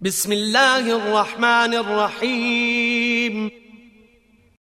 بسم 0.00 0.32
الله 0.32 0.96
الرحمن 0.96 1.74
الرحيم 1.74 3.50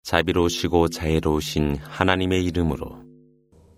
자비로우시고 0.05 0.89
자애로우신 0.91 1.79
하나님의 1.91 2.45
이름으로 2.45 3.05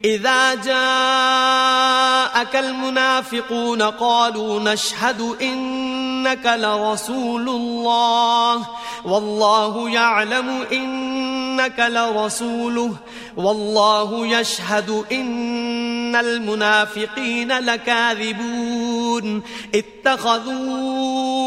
إذا 0.04 0.54
جاءك 0.54 2.56
المنافقون 2.56 3.82
قالوا 3.82 4.60
نشهد 4.60 5.20
إنك 5.42 6.46
لرسول 6.46 7.48
الله 7.48 8.66
والله 9.04 9.90
يعلم 9.90 10.48
إنك 10.72 11.80
لرسوله 11.80 12.96
والله 13.36 14.26
يشهد 14.26 15.04
إن 15.12 16.16
المنافقين 16.16 17.58
لكاذبون 17.58 19.42
اتخذوا 19.74 21.29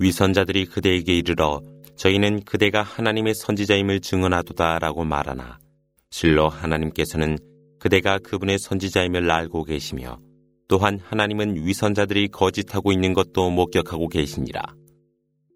위선자들이 0.00 0.64
그대에게 0.64 1.18
이르러 1.18 1.60
저희는 1.96 2.44
그대가 2.44 2.82
하나님의 2.82 3.34
선지자임을 3.34 4.00
증언하도다라고 4.00 5.04
말하나 5.04 5.58
실로 6.10 6.48
하나님께서는 6.48 7.36
그대가 7.78 8.18
그분의 8.18 8.58
선지자임을 8.58 9.30
알고 9.30 9.64
계시며 9.64 10.18
또한 10.68 10.98
하나님은 11.02 11.66
위선자들이 11.66 12.28
거짓하고 12.28 12.92
있는 12.92 13.12
것도 13.12 13.50
목격하고 13.50 14.08
계시니라. 14.08 14.62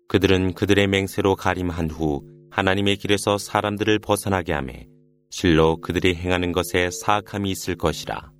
그들은 0.09 0.53
그들의 0.53 0.89
맹세로 0.89 1.37
가림한 1.37 1.89
후 1.89 2.23
하나님의 2.51 2.97
길에서 2.99 3.39
사람들을 3.39 3.99
벗어나게 4.01 4.53
하매 4.53 4.87
실로 5.31 5.79
그들이 5.81 6.17
행하는 6.17 6.53
것에 6.53 6.91
사악함이 6.91 7.51
있을 7.51 7.77
것이라. 7.77 8.31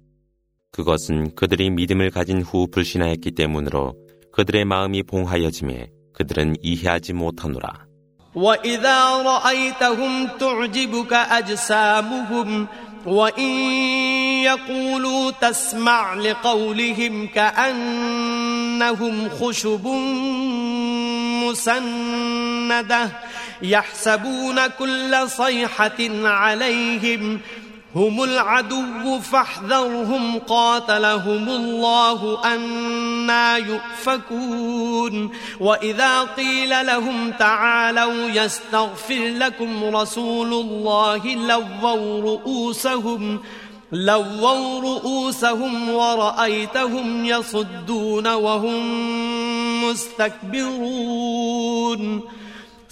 그것은 0.71 1.35
그들이 1.35 1.71
믿음을 1.71 2.11
가진 2.11 2.43
후 2.43 2.67
불신하였기 2.71 3.31
때문으로 3.31 3.95
그들의 4.33 4.65
마음이 4.65 5.05
봉하여짐에 5.05 5.94
그들은 6.14 6.56
이해하지 6.62 7.14
못하노라. 7.14 7.90
وإذا 8.36 9.24
رأيتهم 9.24 10.28
تعجبك 10.40 11.14
أجسامهم 11.14 12.68
وإن 13.06 13.50
يقولوا 14.44 15.32
تسمع 15.32 16.14
لقولهم 16.14 17.28
كأنهم 17.28 19.30
خشب 19.30 19.88
مسندة 21.44 23.12
يحسبون 23.62 24.68
كل 24.68 25.30
صيحة 25.30 26.00
عليهم 26.24 27.40
هم 27.97 28.23
العدو 28.23 29.21
فاحذرهم 29.21 30.39
قاتلهم 30.39 31.49
الله 31.49 32.45
أنا 32.45 33.57
يؤفكون. 33.57 35.31
وإذا 35.61 36.23
قيل 36.23 36.87
لهم 36.87 37.31
تعالوا 37.31 38.29
يستغفر 38.29 39.29
لكم 39.39 39.97
رسول 39.97 40.53
الله 40.53 41.35
لووا 41.35 42.21
رؤوسهم 42.21 43.41
لووا 43.93 44.81
رؤوسهم 44.81 45.91
ورأيتهم 45.91 47.25
يصدون 47.25 48.27
وهم 48.27 48.85
مستكبرون. 49.91 51.55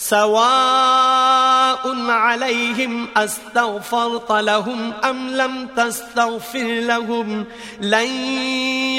سواء 0.01 1.83
عليهم 2.09 3.07
أستغفرت 3.17 4.31
لهم 4.31 4.93
أم 4.93 5.29
لم 5.29 5.67
تستغفر 5.77 6.79
لهم 6.79 7.45
لن 7.81 8.07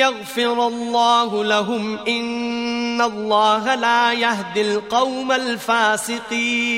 يغفر 0.02 0.66
الله 0.66 1.44
لهم 1.44 1.98
إن 1.98 3.00
الله 3.00 3.74
لا 3.74 4.12
يهدي 4.12 4.60
القوم 4.60 5.32
الفاسقين 5.32 6.68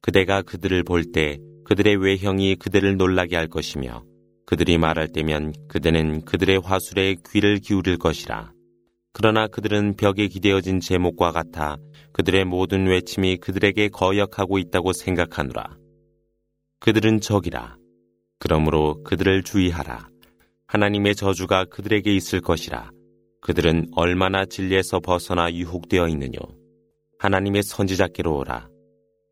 그대가 0.00 0.40
그들을 0.42 0.82
볼 0.84 1.12
때 1.12 1.38
그들의 1.64 1.96
외형이 1.96 2.56
그들을 2.56 2.96
놀라게 2.96 3.36
할 3.36 3.46
것이며 3.48 4.02
그들이 4.46 4.78
말할 4.78 5.08
때면 5.08 5.52
그대는 5.68 6.24
그들의 6.24 6.60
화술에 6.64 7.16
귀를 7.30 7.58
기울일 7.58 7.98
것이라. 7.98 8.50
그러나 9.17 9.47
그들은 9.47 9.95
벽에 9.95 10.27
기대어진 10.27 10.81
제목과 10.81 11.31
같아 11.31 11.77
그들의 12.11 12.43
모든 12.43 12.85
외침이 12.85 13.37
그들에게 13.37 13.87
거역하고 13.87 14.57
있다고 14.57 14.91
생각하노라. 14.91 15.77
그들은 16.81 17.21
적이라. 17.21 17.77
그러므로 18.39 19.01
그들을 19.03 19.43
주의하라. 19.43 20.09
하나님의 20.67 21.15
저주가 21.15 21.63
그들에게 21.63 22.13
있을 22.13 22.41
것이라. 22.41 22.91
그들은 23.39 23.87
얼마나 23.95 24.43
진리에서 24.43 24.99
벗어나 24.99 25.49
유혹되어 25.49 26.09
있느뇨. 26.09 26.39
하나님의 27.17 27.63
선지자께로 27.63 28.39
오라. 28.39 28.67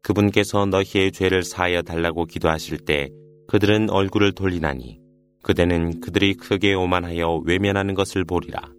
그분께서 0.01 0.65
너희의 0.65 1.11
죄를 1.11 1.43
사하여 1.43 1.81
달라고 1.81 2.23
기도하실 2.23 2.85
때 2.85 3.09
그들은 3.49 3.89
얼굴을 3.89 4.31
돌리나니 4.31 5.01
그대는 5.43 5.99
그들이 5.99 6.35
크게 6.35 6.73
오만하여 6.73 7.41
외면하는 7.45 7.95
것을 7.95 8.23
보리라. 8.23 8.72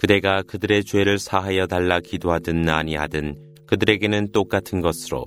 그대가 0.00 0.40
그들의 0.40 0.84
죄를 0.84 1.18
사하여 1.18 1.66
달라 1.66 2.00
기도하든 2.00 2.66
아니하든 2.66 3.36
그들에게는 3.66 4.32
똑같은 4.32 4.80
것으로 4.80 5.26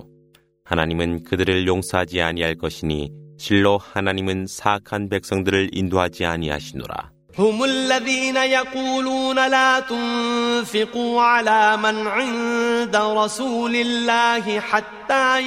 하나님은 0.64 1.22
그들을 1.22 1.68
용서하지 1.68 2.20
아니할 2.20 2.56
것이니 2.56 3.12
실로 3.38 3.78
하나님은 3.78 4.48
사악한 4.48 5.10
백성들을 5.10 5.70
인도하지 5.72 6.24
아니하시노라. 6.24 7.13
هم 7.38 7.64
الذين 7.64 8.36
يقولون 8.36 9.48
لا 9.48 9.80
تنفقوا 9.80 11.22
على 11.22 11.76
من 11.76 12.06
عند 12.06 12.96
رسول 12.96 13.76
الله 13.76 14.60
حتى 14.60 15.42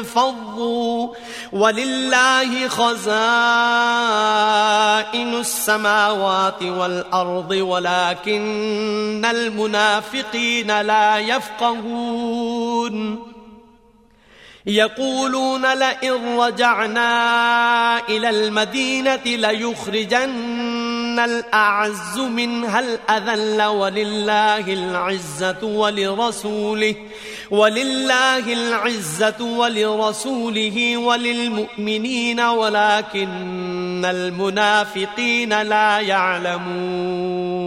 ينفضوا. 0.00 1.14
ولله 1.52 2.68
خزائن 2.68 2.94
السماوات 5.34 6.62
والأرض 6.62 7.50
ولكن 7.50 9.24
المنافقين 9.30 10.80
لا 10.80 11.18
يفقهون. 11.18 12.94
يقولون 14.66 15.74
لئن 15.74 16.38
رجعنا 16.38 18.08
إلى 18.08 18.30
المدينة 18.30 19.22
ليخرجن 19.24 20.53
الأعز 21.19 22.19
منها 22.19 22.79
الأذل 22.79 23.61
ولله 23.63 24.73
العزة 24.73 25.63
ولرسوله 25.63 26.95
ولله 27.51 28.53
العزة 28.53 29.57
ولرسوله 29.59 30.97
وللمؤمنين 30.97 32.39
ولكن 32.39 34.05
المنافقين 34.05 35.61
لا 35.61 35.99
يعلمون 35.99 37.59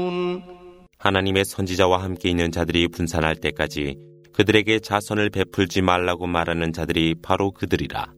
하나님의 0.98 1.44
선지자와 1.44 2.02
함께 2.04 2.30
있는 2.30 2.52
자들이 2.52 2.86
분산할 2.86 3.34
때까지 3.34 3.96
그들에게 4.32 4.78
자선을 4.78 5.30
베풀지 5.30 5.82
말라고 5.82 6.28
말하는 6.28 6.72
자들이 6.72 7.16
바로 7.20 7.50
그들이라. 7.50 8.12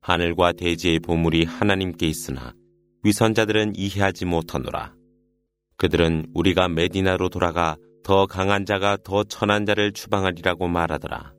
하늘과 0.00 0.52
대지의 0.52 1.00
보물이 1.00 1.44
하나님께 1.44 2.06
있으나 2.06 2.54
위선자들은 3.05 3.73
이해하지 3.75 4.25
못하노라. 4.25 4.95
그들은 5.77 6.25
우리가 6.33 6.67
메디나로 6.69 7.29
돌아가 7.29 7.77
더 8.03 8.25
강한 8.25 8.65
자가 8.65 8.97
더 9.03 9.23
천한 9.23 9.67
자를 9.67 9.93
추방하리라고 9.93 10.67
말하더라. 10.67 11.31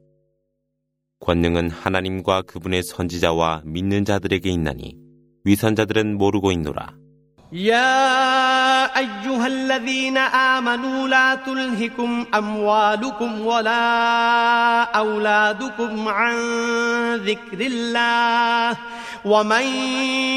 권능은 1.19 1.71
하나님과 1.71 2.43
그분의 2.43 2.85
선지자와 2.85 3.63
믿는 3.65 4.05
자들에게 4.05 4.49
있나니 4.49 4.97
위선자들은 5.43 6.17
모르고 6.17 6.53
있노라. 6.53 6.95
يا 7.53 8.99
أيها 8.99 9.47
الذين 9.47 10.19
آمنوا 10.19 11.09
لا 11.09 11.35
تلهكم 11.35 12.27
أموالكم 12.35 13.47
ولا 13.47 14.83
أولادكم 14.83 16.09
عن 16.09 16.37
ذكر 17.15 17.61
الله 17.61 18.77
ومن 19.25 19.63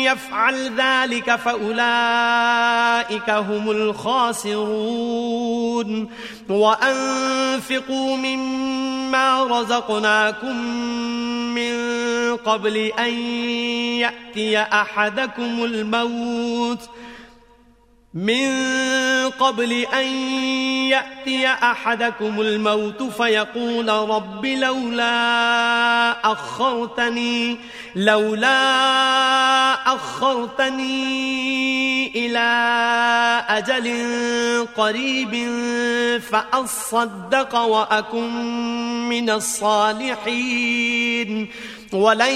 يفعل 0.05 0.75
ذلك 0.77 1.35
فأولئك 1.35 1.69
هم 3.29 3.71
الخاسرون 3.71 4.59
وأنفقوا 6.49 8.17
مما 8.17 8.88
رزقناكم 9.15 10.55
من 11.55 11.73
قبل 12.37 12.77
أن 12.77 13.13
يأتي 13.99 14.59
أحدكم 14.59 15.63
الموت. 15.63 16.89
من 18.13 18.49
قبل 19.29 19.71
أن 19.71 20.07
يأتي 20.89 21.47
أحدكم 21.47 22.41
الموت 22.41 23.03
فيقول 23.03 23.89
رب 23.89 24.45
لولا 24.45 25.11
أخرتني 26.31 27.57
لولا 27.95 28.63
أخرتني 29.93 31.27
إلى 32.15 32.39
أجل 33.58 33.86
قريب 34.76 35.32
فأصدق 36.20 37.52
وأكن 37.58 38.30
من 39.08 39.30
الصالحين 39.30 41.28
ولن 41.92 42.34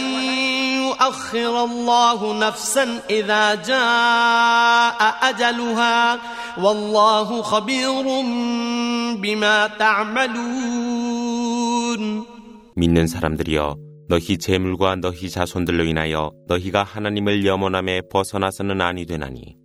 يؤخر 0.86 1.64
الله 1.64 2.38
نفسا 2.38 3.00
إذا 3.10 3.54
جاء 3.54 5.14
أجلها 5.30 6.18
والله 6.58 7.42
خبير 7.42 8.02
بما 9.22 9.66
تعملون 9.78 11.18
믿는 12.78 13.08
사람들이여 13.08 13.76
너희 14.08 14.38
재물과 14.38 14.96
너희 14.96 15.28
자손들로 15.28 15.84
인하여 15.84 16.30
너희가 16.46 16.84
하나님을 16.84 17.44
염원함에 17.44 18.02
벗어나서는 18.10 18.80
아니 18.80 19.04
되나니 19.04 19.56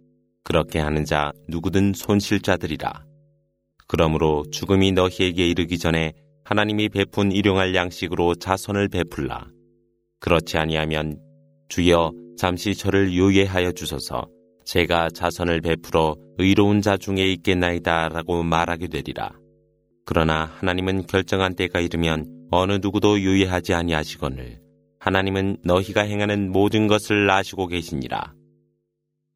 그렇게 0.49 0.79
하는 0.79 1.05
자 1.05 1.31
누구든 1.49 1.93
손실자들이라 1.93 3.05
그러므로 3.87 4.45
죽음이 4.51 4.93
너희에게 4.93 5.47
이르기 5.47 5.77
전에 5.77 6.15
하나님이 6.47 6.89
베푼 6.89 7.33
일용할 7.33 7.75
양식으로 7.75 8.35
자손을 8.37 8.89
베풀라 8.89 9.49
그렇지 10.21 10.57
아니하면 10.57 11.21
주여 11.69 12.13
잠시 12.39 12.75
저를 12.75 13.13
유예하여 13.13 13.73
주소서 13.73 14.27
제가 14.65 15.11
자선을 15.11 15.61
베풀어 15.61 16.17
의로운 16.39 16.81
자 16.81 16.97
중에 16.97 17.27
있겠나이다 17.33 18.09
라고 18.09 18.43
말하게 18.43 18.89
되리라. 18.89 19.33
그러나 20.07 20.45
하나님은 20.45 21.07
결정한 21.07 21.55
때가 21.57 21.81
이르면 21.81 22.47
어느 22.51 22.79
누구도 22.81 23.21
유예하지 23.21 23.75
아니하시거늘 23.75 24.61
하나님은 24.99 25.59
너희가 25.65 26.03
행하는 26.03 26.53
모든 26.53 26.87
것을 26.87 27.31
아시고 27.31 27.67
계시니라. 27.67 28.38